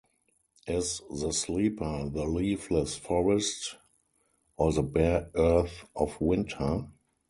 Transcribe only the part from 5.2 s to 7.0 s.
earth of winter?